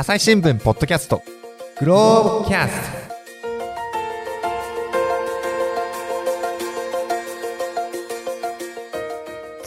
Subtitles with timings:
[0.00, 1.24] 朝日新聞ポッドキャスト
[1.80, 2.92] グローブキャス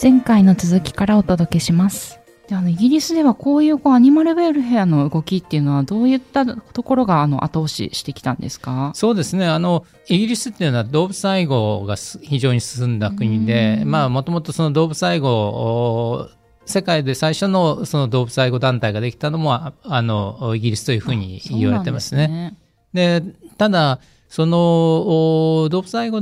[0.00, 2.18] 前回の続きからお届けします。
[2.48, 8.92] であのイギリスではこういうこうアニマルウェルフェアの動きっていうのはどういったところがあの後押ししてきたんですか？
[8.94, 9.46] そうですね。
[9.46, 16.30] あの、イギリスっていうのは動物愛護がす非常に進んだ国で、まあ、もともとその動物愛護を、
[16.64, 22.56] 世界で最初のその動物愛護団体ができたのも、ああの、イギリスというふうに言われてますね。
[22.92, 23.22] で
[23.58, 26.20] ただ、そのお動物愛護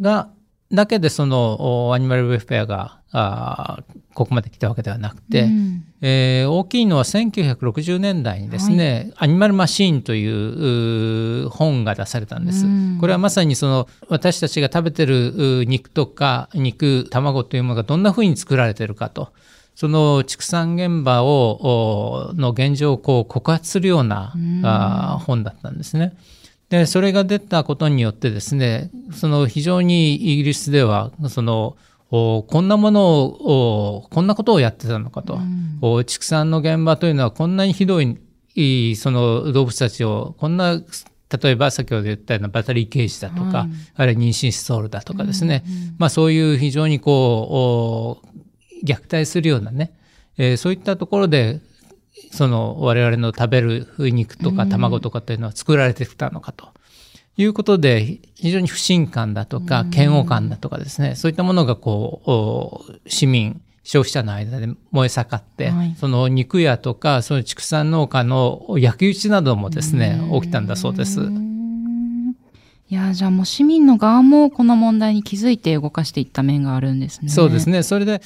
[0.00, 0.30] が、
[0.72, 10.26] だけでそのおアニマルウェルフェアがあーここまで来たわけではなくて、うんえー大きいのは1960年代にですね、アニマルマシーンとい
[11.44, 12.64] う本が出されたんです。
[12.64, 19.32] うんこれはまさにその私たちが食べてる肉とか肉、卵というものがどんな風に作られているかと。
[19.74, 26.14] その畜産現場を、おの現状をこう告発するような、あー本だったんですね。
[26.68, 31.76] で、それが出たことによってですね、その非常にイギリスでは、その、
[32.10, 35.38] おこんなものを、おこんなことをやってたのかと。
[35.80, 38.18] お畜産の現場というのはこんなにひどい、
[38.54, 40.80] いその動物たちを、こんな、
[41.42, 43.68] 例えば先ほど言ったようなバタリーケージだとか、はい。
[43.96, 45.64] あるいは妊娠ストールだとかですね、
[45.98, 48.31] まあそういう非常にこう、お
[48.82, 49.92] 虐待するようなね、
[50.38, 51.60] えーそういったところで、
[52.30, 56.68] その我々の食べる肉とか卵とかっていうのは作られてきたのかと
[57.36, 71.20] いうことで、非常に不信感だとか嫌悪感だとかですね、そういったものがこう、お市民、消費者の間で燃え盛って、はいその肉屋とか、その畜産農家の焼き討ちなどもですね、起きたんだそうです。
[72.88, 77.30] いやじゃあもう市民の側もこの問題に気づいて動かしていった面があるんですね。
[77.30, 77.82] そうですね。
[77.82, 78.20] それで、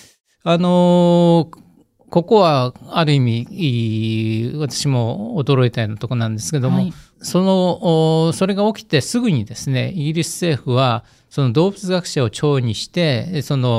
[0.48, 1.66] あのー
[2.08, 6.92] ここはある意味、私も驚いたようなところなんですけども、はい。
[7.20, 13.70] その、おそれが起きてすぐにですね、イギリス政府は、その動物学者を長にして、その、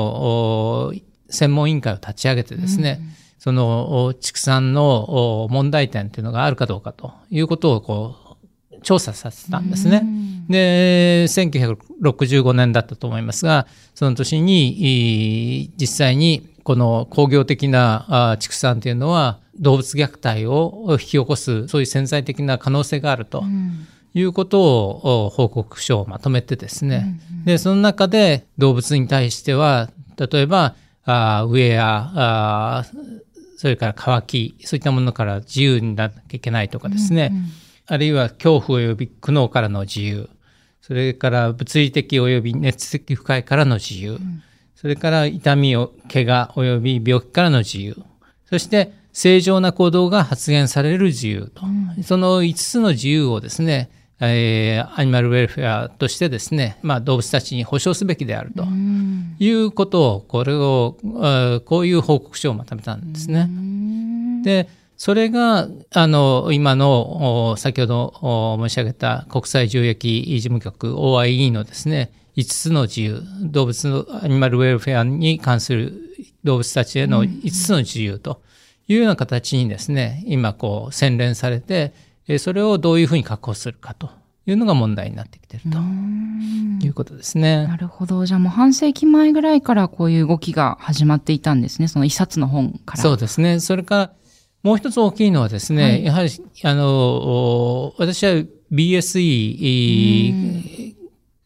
[0.90, 0.92] お
[1.30, 3.00] 専門委員会を立ち上げてですね、
[3.38, 8.36] その、お畜産のお問題点というのがあるかどうかということを、こ
[8.72, 10.06] う、調査させたんですね。
[10.48, 23.44] で、1965年だったと思いますが、その年に、い実際にこの工業的なあ畜産というのは動物虐待を引き起こす、そういう潜在的な可能性があると
[24.14, 32.84] いうことをお報告書をまとめてですね、で、その中で動物に対しては、例えば、あウェア、あ
[33.56, 37.32] それから乾き、そういったものから自由にならなきゃいけないとかですね、
[37.86, 40.28] あるいは恐怖及び苦悩からの自由、
[40.88, 44.18] それから物理的及び熱的不快からの自由、
[44.74, 47.94] それから痛みを、怪我及び病気からの自由、
[48.48, 51.60] そして正常な行動が発現される自由と、
[52.02, 53.90] その5つの自由をですね、
[54.20, 58.64] えーアニマルウェルフェアとしてですね、まあ動物たちに保障すべきであると。
[59.38, 63.46] いうことを、これを、えーこういう報告書をまとめたんですね。
[64.42, 75.92] で、それが、あの、今の、お先ほどお申し上げた国際獣役事務局 OIE のですね、5つの自由、動物のアニマルウェルフェアに関する
[76.42, 78.42] 動物たちへの5つの自由と
[78.88, 81.94] いうような形にですね、今こう洗練されて、
[82.26, 84.10] えーそれをどういうふうに確保するかと
[84.46, 85.78] いうのが問題になってきていると
[86.84, 87.66] いうことですね。
[87.66, 88.26] なるほど。
[88.26, 91.88] じゃあもう半世紀前ぐらいからこういう動きが始まっていたんですね。
[91.88, 93.02] その一冊の本から。
[93.02, 93.60] そうですね。
[93.60, 94.12] それから、
[94.62, 96.04] もう一つ大きいのはですね、はい。
[96.04, 96.30] やはり、
[96.64, 98.32] あの、お私は
[98.72, 100.94] BSE、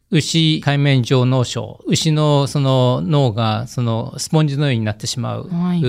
[0.09, 5.83] 牛海面上脳症、牛のその脳がそのスポンジのようになってしまう、はい。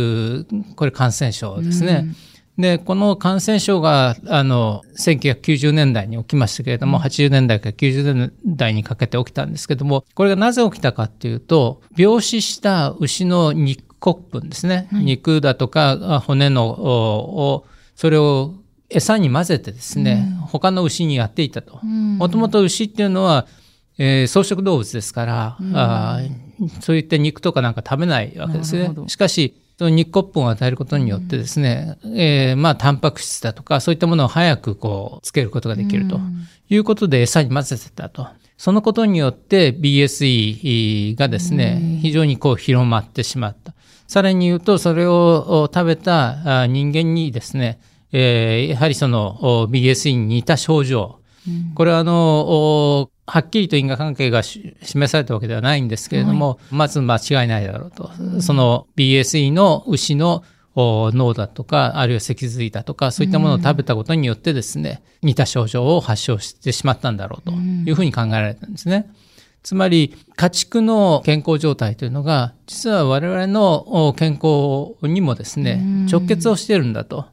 [0.76, 2.14] これ感染症ですね。
[2.56, 14.88] で、この感染症が、あの、1990年代に起きましたけれども、80年代から90年代にかけて起きたんですけども、これがなぜ起きたかっていうと、病死した牛の肉骨粉ですね。
[14.92, 17.66] 肉だとかあ骨の、おを
[17.97, 18.54] それを
[18.91, 21.80] 餌に混ぜてですね、他の牛にやっていたと。
[21.84, 23.47] もともと牛っていうのは、
[23.98, 28.91] えー草食動物ですから、あーそういった肉とかなんか食べないわけですね。
[29.09, 36.21] しかし、その肉骨粉を与えることによってですね、えーまあ、タンパク質だとか、そういったものを早くこう、つけることができると。
[36.71, 38.28] いうことで餌に混ぜてたと。
[38.56, 43.73] そのことによって BSE がですね、非常にこう広まってしまった。
[44.06, 47.80] さらに言うと、それをお食べたあ人間にですね、
[48.12, 51.21] えーやはりそのお BSE に似た症状、
[51.74, 52.41] これはあの、
[53.03, 58.10] おはっきりと因果関係がし示されたわけではないんですけれども、まず間違いないだろうと。
[58.41, 60.45] その BSE の牛の
[60.77, 69.10] 脳だとか、あるいは脊髄だとか、そういったものを食べたことによってですね、似た症状を発症してしまったんだろうというふうに考えられたんですね。
[69.65, 77.25] つまり、家畜の健康状態というのが、実は我々の健康にもですね、直結をしているんだと。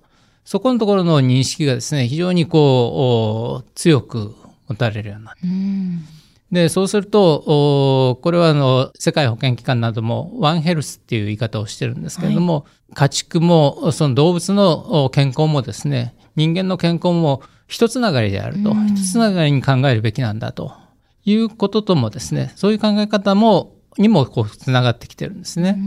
[0.46, 4.34] そこのところの認識がですね、非常にこう、強く
[4.70, 6.56] 持たれるようになった。
[6.56, 20.80] で、そうすると、これはあの、世界保健機関などもワンヘルスっていう言い方をしてるんですけれども、はい、家畜も、その動物の健康もですね、人間の健康も一つながりであると、一つながりに考えるべきなんだと
[21.26, 25.78] いうことともですね、そういう考え方も、にもこう、つながってきてるんですね。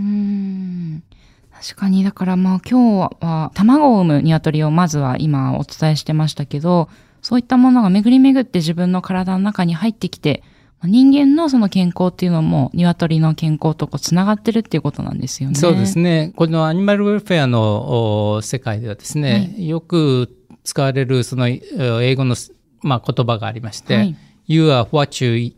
[1.53, 6.89] 確かに、だからまあ今日は卵を産む鶏をまずは今お伝えしてましたけど、
[7.23, 10.43] そういったものが巡り巡って自分の体の中に入ってきて、
[10.83, 15.55] 人間のその健康っていうのも鶏の健康とこうつながってるっていうことなんですよね。
[15.55, 16.35] そうですね。
[16.37, 22.37] このアニマルウェルフェアの世界ではですね、はい、よく使われるその英語の、
[22.83, 24.17] まあ、言葉がありまして、はい、
[24.47, 25.53] You are what you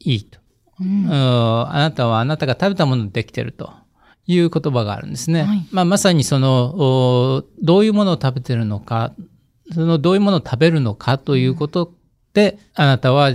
[0.00, 0.26] eat、
[0.80, 3.72] うん、あなたはあなたが食べたものでできてると。
[4.26, 5.42] いう言葉があるんですね。
[5.42, 9.12] はい、まあ、まさにその、どういうものを食べてるのか、
[9.74, 11.92] そのどういうものを食べるのかということ
[12.32, 13.32] で、あなたは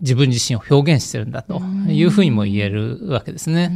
[0.00, 3.70] 自分自身を表現してるんだというふうにも言えるわけですね。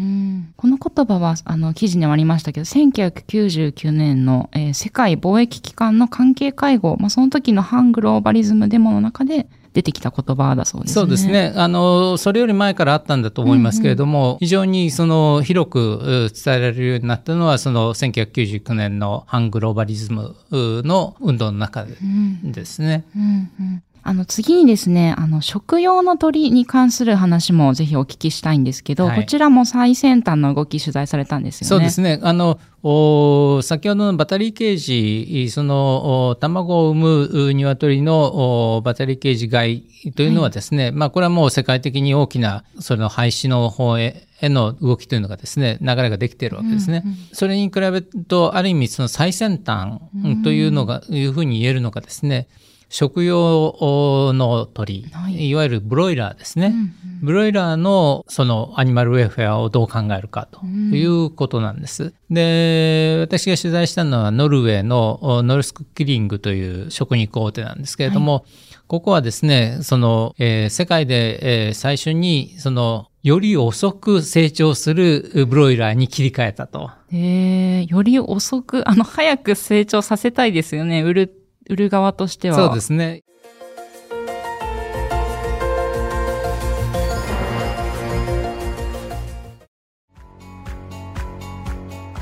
[0.56, 10.94] この言葉はあの記事にもありましたけど、1999年の、えー、世界貿易機関の関係会合、まあ、その時の反グローバリズムデモの中で出てきた言葉だそうですね。
[10.94, 11.52] そうですね。
[11.56, 21.96] あの、それより前からあったんだと思いますけれども、うんうん、非常にその広く伝えられるようになったのは、その1999年の反グローバリズムの運動の中で
[22.44, 23.04] ですね。
[23.16, 31.68] うんうんうんあの次にですね、あの食用の鳥に関する話もぜひお聞きしたいんですけど、はい、こちらも最先端の動き取材されたんですよね。
[31.70, 32.20] そうですね。
[32.22, 39.82] あの、お先ほどのバタリーケージ、その卵を産む鶏のバタリーケージ外
[40.14, 47.02] というのはですね、はい、まあこれはもう世界的に大きなその廃止の方へへの動きというのがですね、流れができているわけですね。
[47.04, 50.00] うんうん、それに比べると、ある意味その最先端
[50.42, 52.48] というのが、いうふうに言えるのがですね、
[52.88, 56.92] 食用の鳥、はい、いわゆるブロイラーですね、うんうん、
[57.22, 62.02] ブロイラーのそのアニマルウェフェアをどう考えるかということなんです。
[62.04, 68.42] うん、で、私が取材したのはノルウェーのノルスクキリングという食肉大手なんですけれども、はい、
[68.86, 76.90] ここはですね、その、えー、世界で、えー、最初にそのより遅く成長するブロイラーに切り替えたと。
[77.10, 81.02] えー、より遅く、あの、早く成長させたいですよね。
[81.02, 82.56] 売る売る側としては。
[82.56, 83.24] そうですね。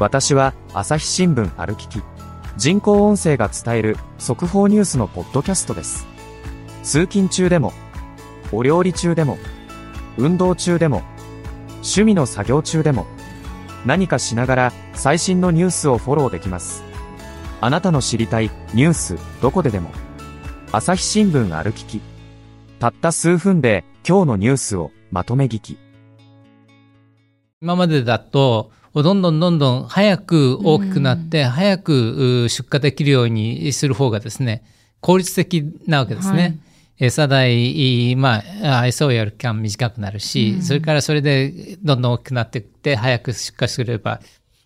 [0.02, 2.02] 私は朝日新聞歩きき
[2.56, 6.08] 人工音声が伝える速報ニュースのポッドキャストです
[6.82, 7.72] 通勤中でも
[8.50, 9.38] お料理中でも
[10.18, 11.02] 運動中でも
[11.76, 13.06] 趣味の作業中でも
[13.86, 16.82] 何かしながら最新のニュースをフォローできます
[17.64, 19.92] あなたの知りたいニュースどこででも。
[20.72, 22.00] 朝日新聞歩きき。
[22.80, 25.78] たった数分で今日のニュースをまとめ聞き。
[27.60, 34.64] 今までだとどんどんどんどん早く大きくなって、早く出荷できるようにする方がですね、
[35.00, 36.42] 効率的なわけですね。
[36.42, 36.58] はい。
[37.06, 44.20] 餌代、まあ、餌をやる期間短くなるし、うん、それからそれでどんどん大きくなっていって、早く出荷すれば、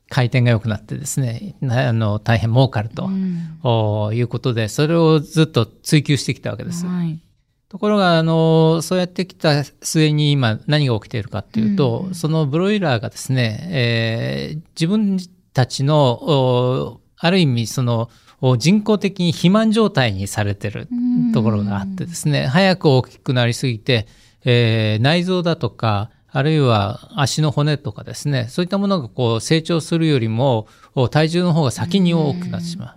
[0.08, 6.86] 回転が良くなってですね、あの、大変儲かると、うん、いうことで、それをずっと追求してきたわけです。
[6.86, 7.20] はい、
[7.68, 15.18] ところが、あの、そうやってきた末に今何が起きているかっていうと、うん、そのブロイラーがですね、えー、自分
[15.52, 18.08] たちの、ある意味、その、
[18.58, 20.88] 人工的に肥満状態にされてる
[21.32, 24.06] ところがあってですね、早く大きくなりすぎて、
[24.44, 30.68] えー、内臓だとか、あるいは足の骨とかですね、そういったものがこう成長するよりも、
[31.10, 32.92] 体重の方が先に多くなってしま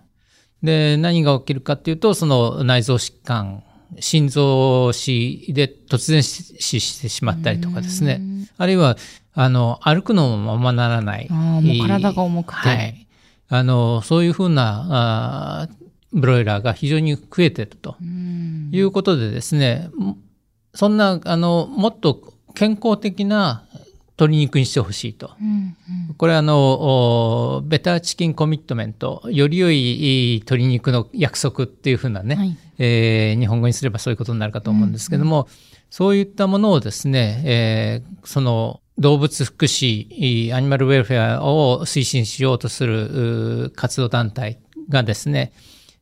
[0.61, 0.65] う。
[0.65, 3.63] で、何が起きるかっていうと、その内臓疾患、
[4.01, 8.21] 心臓死で突然死してしまったりとかですね。
[8.57, 8.97] あるいは、
[9.33, 11.29] あの、歩くのもままならない。
[11.29, 12.67] もう体が重くて。
[12.67, 13.07] はい。
[13.47, 14.87] あの、そういうふうな、
[15.61, 15.69] あ
[16.11, 17.95] ブロイラーが非常に増えてると
[18.73, 19.91] いうことでですね、
[20.73, 23.63] そんな、あの、もっと健康的な
[24.19, 25.31] 鶏肉にしてほしいと。
[25.39, 25.75] うん
[26.09, 35.47] うん、これはあの、ベターチキンコミットメント、より良い鶏肉の約束っていうふうなね、はい、えー、日本語にすればそういうことになるかと思うんですけども、うん。
[35.47, 35.55] うん、
[35.89, 45.53] そういったものをですね、えーその動物福祉、アニマルウェルフェアを推進しようとするう活動団体がですね、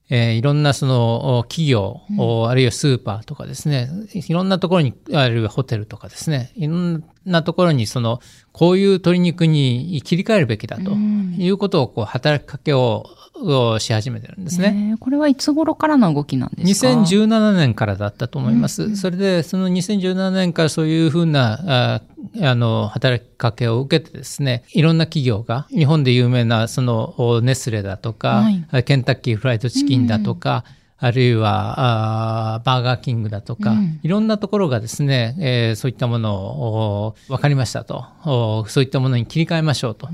[0.10, 7.00] えーいろんなそのお企業、おあるいはスーパーとかですね、いろんなところに、あるいはホテルとかですね、いろんな
[7.44, 8.20] ところにその、
[8.52, 13.06] こういう鶏肉に切り替えるべきだということをこう働きかけを
[13.40, 14.90] をし始めてるんですね。
[14.92, 18.96] えーこれはいつ頃からの動きなんですか？2017年からだったと思います。
[18.96, 22.02] それで、その2017年からそういうふうな、あ
[22.42, 28.84] あの、働きかけを受けてですね、いろんな企業が、日本で有名な、その、おネスレだとか、はい。
[28.84, 30.64] ケンタッキーフライドチキンだとか、
[31.00, 34.00] あるいはあーバーガーキングだとか、うん。
[34.02, 38.06] いろんなところがですね、えーそういったものをお分かりましたと。
[38.26, 40.10] おそういったものに切り替えましょうと。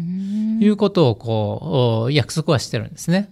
[0.59, 3.29] いうことをこうお約束はしてるんですね。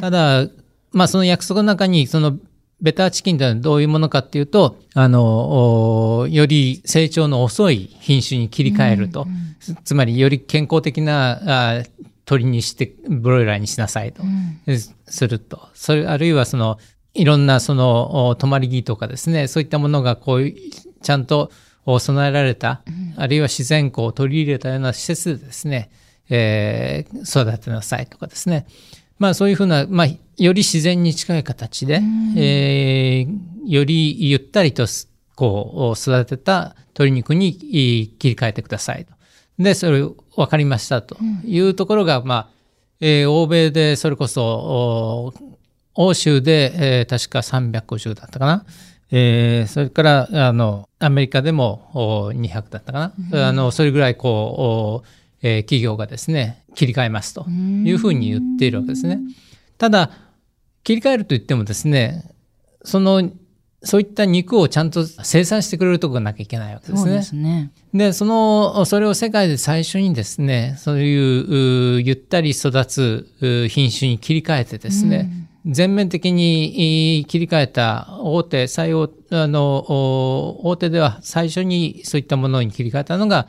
[0.00, 0.46] ただ、
[0.92, 2.36] まあその約束の中に、その
[2.80, 9.26] ベターチキンというのはどういうものかっていうと、あの、おより成長の遅い品種に切り替えると。
[9.60, 11.82] つつまり、より健康的なあ
[12.24, 14.22] 鳥にして、ブロイラーにしなさいと、
[14.66, 15.68] すすると。
[15.74, 16.78] それ、あるいはその、
[17.12, 20.52] いろんなその、お泊まり木とかですね、そういったものがこう
[21.02, 21.50] ちゃんと
[21.84, 22.82] お備えられた、
[23.16, 25.90] あるいは自然光を取り入れたような施設でですね、
[26.28, 28.66] えー育てなさいとかですね。
[29.18, 32.00] まあそういうふうな、まあ、より自然に近い形で、
[32.36, 39.12] えーよりゆったりとすこう育てた鶏肉にい切り替えてくださいと。
[39.58, 40.16] で、それ分
[40.50, 42.48] かりましたというところが、まあ、
[43.00, 45.32] えー欧米でそれこそ、
[45.94, 48.64] お欧州で、えー確か350だったかな。
[49.10, 53.48] えーそれから、あの、アメリカでもお200だったかな。
[53.48, 59.18] あの、それぐらい、こう、おえー企業がですね、切り替えますというふうに言っているわけですね。
[59.78, 60.10] ただ、
[60.84, 62.24] 切り替えると言ってもですね、
[62.84, 63.30] その、
[63.82, 66.98] そういった肉をちゃんと生産してくれるところがなきゃいけないわけですね。
[66.98, 67.72] そうですね。
[67.94, 83.48] で、その、それを世界で最初にですね、そういう、うゆったり育つう品種に切り替えてですね、全面的にい切り替えた大手、最大、あの、お大手では最初にそういったものに切り替えたのが、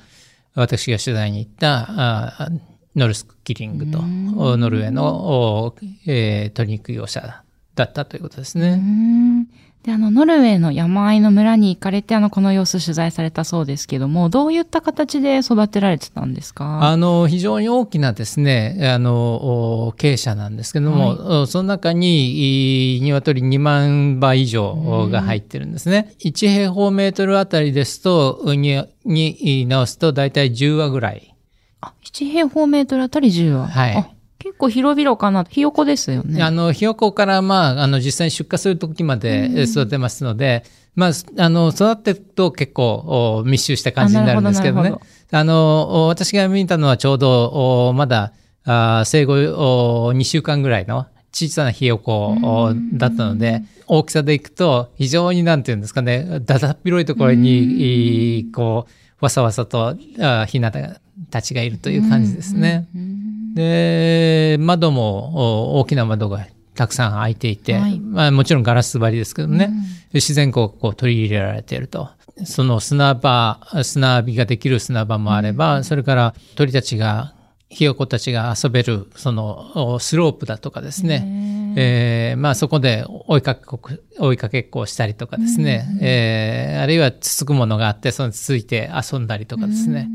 [0.56, 2.50] 私が取材に行った、あ
[2.96, 7.44] ノルスキリングと、おノルウェーの、おえー鶏肉業者
[7.76, 8.82] だったということですね。
[9.84, 16.84] うんで、あの、ノルウェーの山あいの村に行かれて、あの、この様子取材されたそうですけども、どういった形で育てられてたんですか？
[16.84, 26.14] あの、非常に大きなですね、あの、お鶏舎なんですけども、おその中に、い鶏2万羽以上が入ってるんですね。
[26.24, 31.34] 1平方メートルあたりですと、に、に直すと大体10羽ぐらい。
[31.82, 33.68] あ、1平方メートルあたり10は。
[33.68, 34.08] はいあ
[34.42, 35.44] 結構広々かな。
[35.44, 36.42] ひよこですよね。
[36.42, 40.64] あの、ひよこから、まあ、あの、実際に出荷する時までえ育てますので、
[40.96, 44.94] まあ、あの、育てると結構、お密集した感じになるんですけどね
[45.32, 48.34] あの、お私が見たのはちょうど、おまだ、
[48.64, 60.72] あ生後お2週間ぐらいの小さなひよこおだったので、大きさでいくと、非常になんていうんですかね、だだっ広いところに、いこう、わさわさと、あひな
[61.30, 62.88] たちがいるという感じですね。
[63.54, 68.00] で、窓もお大きな窓がたくさん開いていて、はい。
[68.00, 69.74] まあもちろんガラス張りですけどね、で
[70.16, 72.10] 自然光がこう取り入れられていると。
[72.46, 77.34] その砂場、砂浴びができる砂場もあれば、それから鳥たちが、
[77.70, 83.80] ひよこたちが遊べる、そのおスロープだとかですね、えーまあそこで追いかけっこ、
[84.20, 90.10] 追いかけっこをしたりとかですね、えーあるいはつつくものがあって、そのつついて遊んだりとかですね、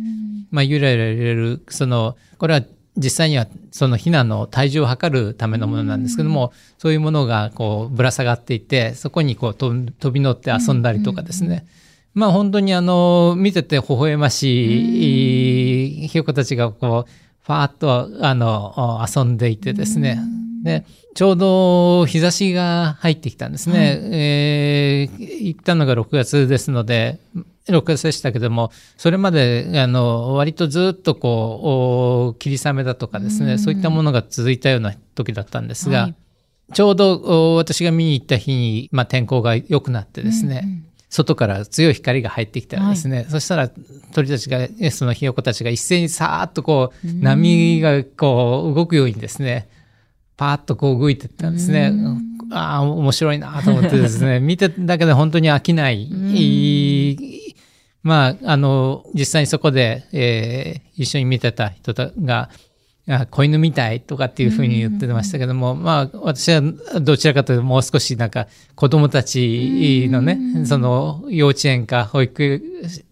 [0.51, 2.63] まあ、ゆらゆら揺れる、その、これは
[2.97, 11.67] 実際にはそのヒナの体重を測るためのものなんですけども、そういうものがこうぶら下がっていて、そこにこう飛び飛び乗って遊んだりとかですね。
[12.15, 17.11] まあ本当にあの、見てて微笑ましいひよこたちがこう、
[17.43, 20.19] ファーッとあの、遊んでいてですね。
[20.63, 20.85] で、
[21.15, 24.01] ちょうど日差しが入ってきたんですね。
[24.03, 24.86] えー
[25.57, 27.19] 行ったのが6月ですので、
[27.69, 36.15] 6月でしたけども、それまで、あの、割とずっとこう、お霧雨だとかですね、そういったものが続いたような時だったんですが、はい。
[36.73, 43.71] ちょうどお私が見に行った日に、まあ、天候が良くなってですね、外から強い光が入ってきたらですね、そしたら
[44.13, 49.69] 鳥たちが、えそのひよこたちが一斉にさーっとこう、波がこう動くようにですね、
[50.37, 51.93] パーッとこう動いていったんですね。
[52.51, 56.09] ああ、面白いなと思ってですね、 見てるだけで本当に飽きない。
[58.03, 62.49] まあ、あの、実際にそこで、えー一緒に見てた人が、
[63.09, 66.61] いや子犬みたいとかっていうふうに言ってましたけども、まあ私は
[67.01, 72.63] どちらかというともう少しなんか子供たちのね、その幼稚園か保育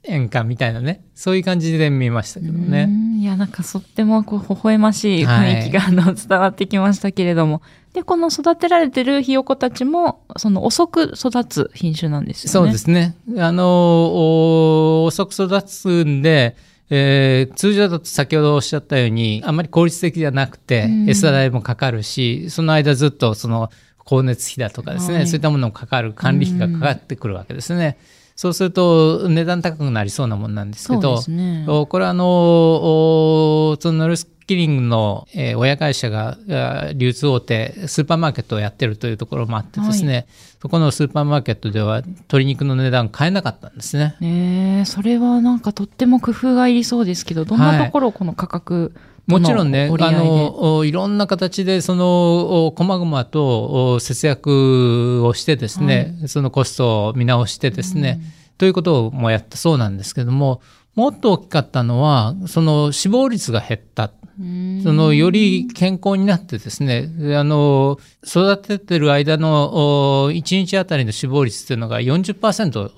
[0.03, 2.89] 園かみたいなね、そういう感じで見ましたけどね。
[3.25, 7.63] うんいや、なんかとってもこう微笑ましい雰囲気が、あの伝わってきましたけれども。
[7.95, 12.53] で、この育てられてるひよこたちも、その遅く育つ品種なんですよね。
[12.53, 13.17] そうですね。
[13.39, 16.57] あの、お遅く育つんで、
[16.91, 23.71] えー通常だと先ほどおっしゃったように、あんまり効率的じゃなくて、うん餌代もかかるし、その間ずっとその
[24.05, 27.97] 光熱費だとかですね、はいそういったものもかかる、管理費がかかってくるわけですね。
[28.37, 31.65] そうすると値段高くなりそうなもんなんですけど、ね。
[31.69, 40.27] おこれはあの、おそのノルスキリングの、えー親会社があ流通大手、スーパーマーケットをやってるというところもあってですね、
[40.61, 44.17] そこのスーパーマーケットでは鶏肉の値段買えなかったんですね。
[44.21, 48.93] ねえそれはなんかとっても工夫がいりそうですけど、どんなところをこの価格
[49.27, 58.21] もちろんね、あの、おいろんな形で、その、お細々とお節約をしてですね、そのコストを見直してですね、
[58.59, 60.61] ということをもやったそうなんですけども、
[60.95, 64.13] もっと大きかったのは、その死亡率が減った。
[64.39, 72.91] うんそのより健康になってですね、あの、育ててる間のお1日あたりの死亡率っていうのが40%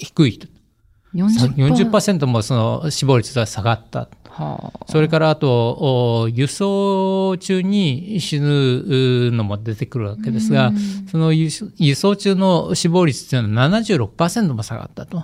[0.00, 0.40] 低い。
[1.14, 4.08] 40%, 40%もその死亡率が下がった。
[4.30, 4.86] はあ。
[4.86, 10.72] それからあと、お輸送中に死ぬのも出てくるわけですが、
[11.10, 15.22] その輸送中の死亡率っていうのは76%も下がったと。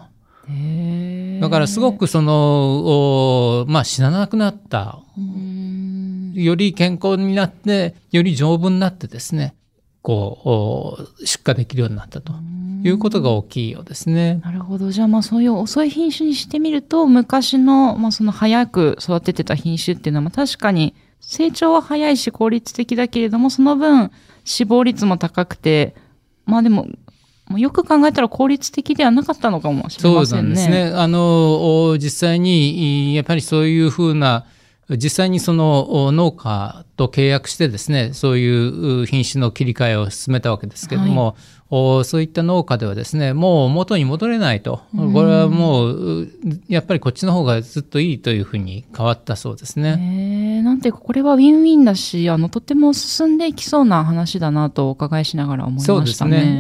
[1.41, 5.01] だからすごくその、おまあ死ななくなった。
[5.17, 6.33] うん。
[6.35, 9.57] より健康になって、より丈夫になってですね、
[10.03, 12.33] こう、お出荷できるようになったと
[12.87, 14.41] いうことが大きいようですね。
[14.45, 14.91] なるほど。
[14.91, 24.11] じゃあまあそういう遅い品種にしてみると、昔の、まあその早く育ててた品種っていうのはまあ確かに成長は早いし効率的だけれども、その分
[24.45, 25.95] 死亡率も高くて、
[26.45, 26.87] まあでも、
[27.57, 30.43] よく考えたら効率的ではなかったのかもしれそうませね。
[30.43, 30.93] なんんですね。
[30.95, 34.47] あの、お実際に、いやっぱりそういうふうな、
[34.89, 44.83] 実際にそのお農家と契約してですね、そういうう品種の切り替えを進めたわけですけども、おそういった農家ではですね、もう元に戻れないと。
[44.95, 46.29] これはもう、う
[46.69, 49.97] やっぱりこっちの方がずっといいというふうに変わったそうですね。
[49.99, 56.03] へえなんていうか、これはウィンウィンだし、あの、とても進んでいきそうな話だなとお伺いしながら思いましたね。
[56.03, 56.13] そうで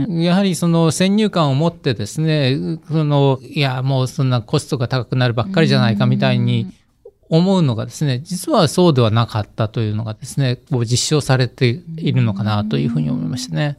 [0.06, 0.24] すね。
[0.24, 6.66] やはりその先入観を持ってですね、その、いや、もうそんなコストが高くなるばっかりじゃないかみたいに
[7.28, 13.78] 思うのがですね、実はそうではなかったというのがですね、こう実証されているのかなというふうに思いましたね。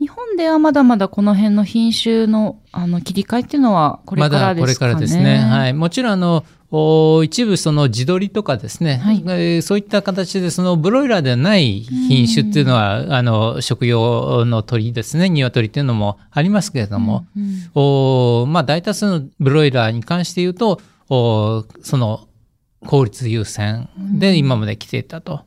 [0.00, 4.92] 日本ではまだまだこの辺の品種のあの切り替えっていうのはこれまからだこれですかね。
[4.92, 5.38] からですね。
[5.38, 5.72] はい。
[5.74, 22.28] もちろんあの、お一部その地鶏とかですね、はいえーそういった形でそのブロイラーではない品種っていうのは、あの、食用の鳥ですね、鶏っていうのもありますけれども、うんおまあ大多数のブロイラーに関して言うと、おその
[22.86, 25.40] 効率優先で今まで来ていたと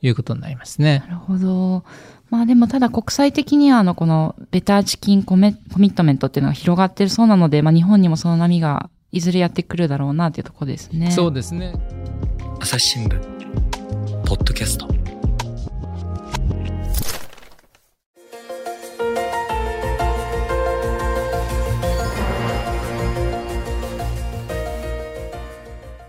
[0.00, 1.00] いうことになりますね。
[1.08, 1.84] なるほど。
[2.30, 11.10] まあでもただ国際的にはあのこのベターチキンコメコミットメントっていうのが広がってるそうなので、まあ日本にもその波がいずれやってくるだろうなっていうところですね。
[11.10, 11.72] そうですね。
[12.60, 13.18] 朝日新聞
[14.26, 14.86] ポッドキャスト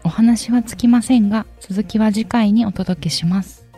[0.03, 3.68] お話はつきませんが、続きは次回にお届けします。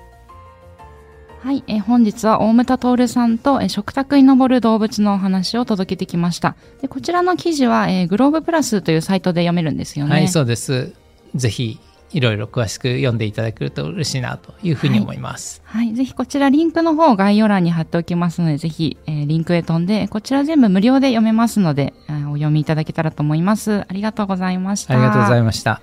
[1.51, 6.55] はい、えー本日は大牟田徹さんと、えー食卓に上る動物のお話を届けてきました。
[6.81, 10.11] でこちらの記事は、えーグローブプラスというサイトで読めるんですよね。
[10.11, 10.93] はい、そうです。
[11.35, 11.77] ぜひ、
[12.13, 15.61] いろいろ詳しく読んでいただけると嬉しいなというふうに思います。
[15.65, 15.93] はい。
[15.93, 23.81] ぜひこちらリンクの方を概要欄に貼っておきますので、ぜひ、えーリンクへ飛んで、こちら全部無料で読めますので、えーお読みいただけたらと思います。
[23.81, 24.93] ありがとうございました。
[24.93, 25.81] ありがとうございまました。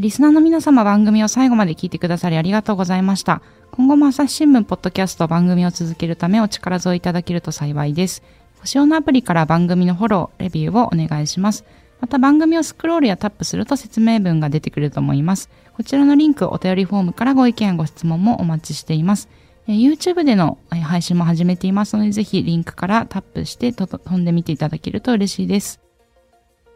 [0.00, 3.42] リスナーの皆様番組を最後まで聞いてくださりありがとうございました。
[3.72, 8.22] 今後も朝日新聞ポッドキャスト番組を続けるためお力添えいただけると幸いです。
[8.60, 11.66] 星用のアプリから番組のフォロー、レビューをお願いします。
[12.00, 15.50] また番組をスクロールやタップすると説明文が出てくると思います。
[15.76, 19.28] こちらのリンク、お便りフォームからご意見ご質問もお待ちしています。
[19.68, 25.81] YouTube での配信も始めていますので、ぜひリンクからタップして飛んでみていただけると嬉しいです。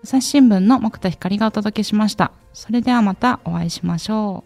[0.06, 2.30] 朝日新聞の木田光がお届けしました。
[2.52, 4.44] それではまたお会いしましょ